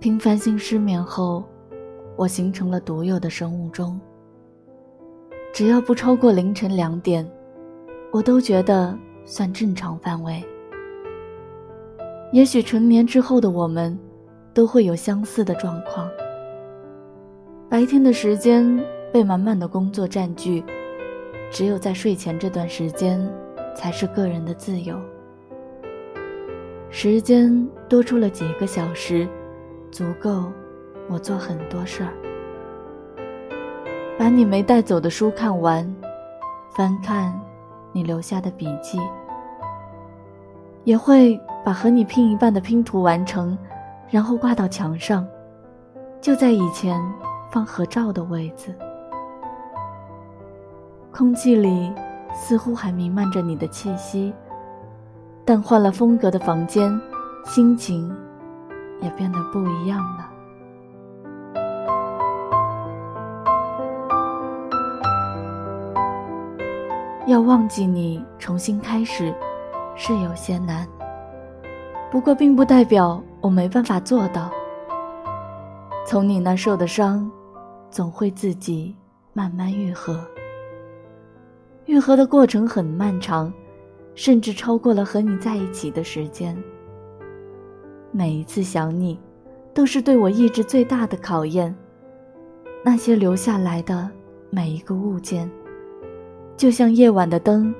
[0.00, 1.44] 频繁性失眠后，
[2.16, 4.00] 我形成了独有的生物钟。
[5.52, 7.30] 只要不超过凌晨两点，
[8.10, 10.42] 我都觉得算正常范围。
[12.32, 13.98] 也许成年之后的我们，
[14.54, 16.08] 都会有相似的状况。
[17.68, 18.82] 白天的时间
[19.12, 20.64] 被满满的工作占据，
[21.50, 23.20] 只有在睡前这段时间，
[23.76, 24.98] 才是个人的自由。
[26.88, 29.28] 时间多出了几个小时，
[29.90, 30.44] 足够
[31.08, 32.10] 我做很多事儿。
[34.18, 35.96] 把你没带走的书看完，
[36.76, 37.38] 翻看
[37.92, 39.00] 你留下的笔记，
[40.84, 43.56] 也会把和你拼一半的拼图完成，
[44.10, 45.26] 然后挂到墙上，
[46.20, 47.00] 就在以前
[47.50, 48.74] 放合照的位子。
[51.10, 51.92] 空气里
[52.32, 54.32] 似乎还弥漫着你的气息，
[55.44, 57.00] 但换了风格的房间，
[57.44, 58.14] 心情
[59.00, 60.30] 也变得不一样了。
[67.26, 69.32] 要忘记你，重新开始，
[69.94, 70.86] 是有些难。
[72.10, 74.50] 不过，并不代表我没办法做到。
[76.04, 77.30] 从你那受的伤，
[77.88, 78.96] 总会自己
[79.32, 80.26] 慢慢愈合。
[81.86, 83.52] 愈合的过程很漫长，
[84.16, 86.56] 甚至超过了和你在一起的时间。
[88.12, 89.18] 每一次想你，
[89.72, 91.74] 都是对我意志最大的考验。
[92.84, 94.10] 那些留下来的
[94.50, 95.50] 每一个物件。
[96.56, 97.74] 就像夜晚的灯，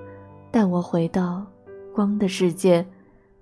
[0.50, 1.44] 带我回到
[1.94, 2.86] 光的世界，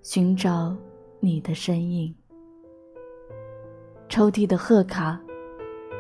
[0.03, 0.75] 寻找
[1.21, 2.15] 你的身影。
[4.09, 5.21] 抽屉的贺卡，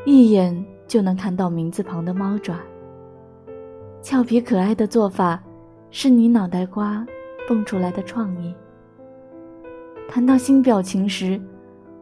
[0.06, 2.56] 一眼就能看到名字旁的猫爪。
[4.00, 5.42] 俏皮可爱的做法，
[5.90, 7.06] 是你脑袋瓜
[7.46, 8.54] 蹦出来的创意。
[10.08, 11.38] 谈到新表情时，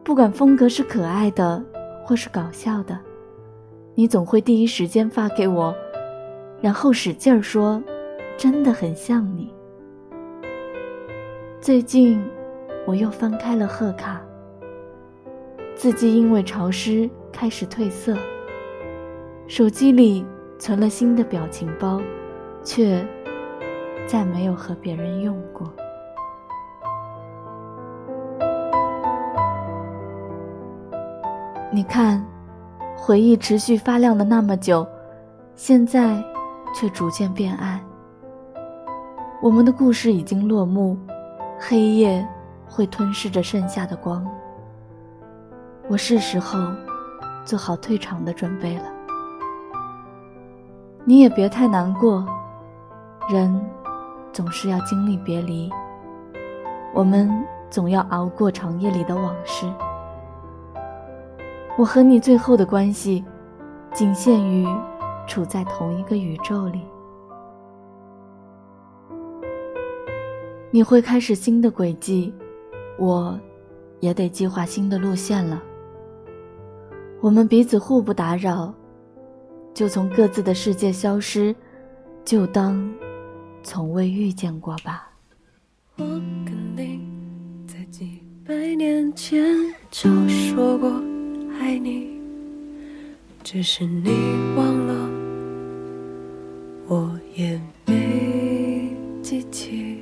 [0.01, 1.61] 不管风格是可爱的
[2.05, 2.97] 或是搞笑的，
[3.95, 5.75] 你总会第一时间发给我。
[6.61, 7.83] 然后使劲儿说
[8.37, 9.53] ：“真的很像你。”
[11.59, 12.23] 最近，
[12.85, 14.21] 我又翻开了贺卡，
[15.75, 18.17] 字迹因为潮湿开始褪色。
[19.47, 20.25] 手机里
[20.57, 22.01] 存了新的表情包，
[22.63, 23.05] 却
[24.07, 25.71] 再没有和别人用过。
[31.77, 32.25] 你看，
[32.97, 34.83] 回忆持续发亮了那么久，
[35.53, 36.17] 现在。
[36.73, 37.79] 却逐渐变暗。
[39.41, 40.97] 我们的故事已经落幕，
[41.57, 42.27] 黑夜
[42.67, 44.27] 会吞噬着剩下的光。
[45.87, 46.59] 我是时候
[47.45, 48.83] 做好退场的准备了。
[51.05, 52.23] 你也别太难过，
[53.29, 53.65] 人
[54.33, 55.71] 总是要经历别离，
[56.93, 57.31] 我们
[57.71, 59.65] 总要熬过长夜里的往事。
[61.77, 63.23] 我和你最后的关系，
[63.93, 64.67] 仅限于。
[65.27, 66.79] 处在同一个宇宙里，
[70.71, 72.33] 你会开始新的轨迹，
[72.97, 73.37] 我，
[73.99, 75.61] 也得计划新的路线了。
[77.19, 78.73] 我们彼此互不打扰，
[79.73, 81.53] 就从各自的世界消失，
[82.23, 82.89] 就当
[83.61, 85.09] 从未遇见过吧。
[85.97, 86.05] 我
[86.45, 87.05] 肯定
[87.67, 89.45] 在几百年前
[89.91, 90.89] 就说过
[91.67, 92.07] 爱你，
[93.43, 94.09] 只是你
[94.55, 95.09] 忘了。
[96.87, 98.89] 我也没
[99.21, 99.99] 记起，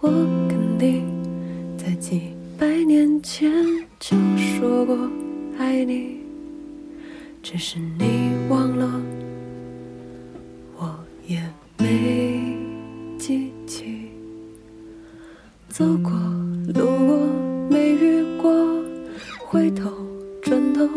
[0.00, 0.10] 我
[0.48, 1.04] 肯定
[1.78, 3.52] 在几百年前
[4.00, 5.08] 就说过
[5.56, 6.16] 爱你，
[7.40, 9.00] 只是你忘了，
[10.78, 10.98] 我
[11.28, 11.40] 也
[11.78, 12.56] 没
[13.16, 14.10] 记起。
[15.68, 16.10] 走过，
[16.74, 17.28] 路过，
[19.52, 19.90] 回头，
[20.40, 20.88] 转头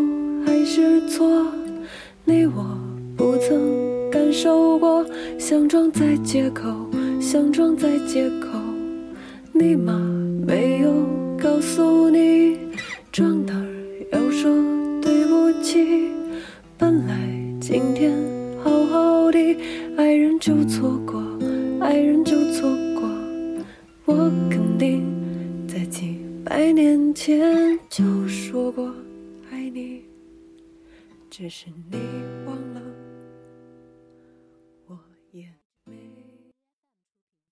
[0.45, 1.45] 还是错，
[2.23, 2.65] 你我
[3.17, 4.09] 不曾。
[4.09, 5.05] 感受过，
[5.37, 6.63] 想装在借口，
[7.19, 8.47] 想装在借口。
[9.51, 9.99] 你妈
[10.47, 10.89] 没有
[11.37, 12.57] 告诉你，
[13.11, 13.67] 撞哪儿
[14.13, 14.49] 要说
[15.01, 16.07] 对不起。
[16.77, 17.13] 本来
[17.59, 18.13] 今天
[18.63, 19.37] 好好的，
[19.97, 21.21] 爱人就错过，
[21.81, 22.94] 爱人就错过。
[26.65, 28.91] 百年前就说过
[29.51, 30.03] 爱你
[31.29, 31.95] 只是你
[32.43, 32.81] 忘了
[34.87, 34.99] 我
[35.31, 35.47] 也